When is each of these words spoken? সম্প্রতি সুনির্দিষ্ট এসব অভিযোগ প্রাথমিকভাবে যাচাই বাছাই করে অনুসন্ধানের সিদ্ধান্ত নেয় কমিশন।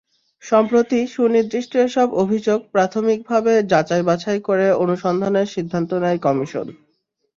সম্প্রতি 0.43 0.99
সুনির্দিষ্ট 1.07 1.71
এসব 1.79 2.07
অভিযোগ 2.23 2.59
প্রাথমিকভাবে 2.73 3.53
যাচাই 3.71 4.03
বাছাই 4.09 4.39
করে 4.47 4.65
অনুসন্ধানের 4.83 5.47
সিদ্ধান্ত 5.55 5.91
নেয় 6.03 6.19
কমিশন। 6.25 6.67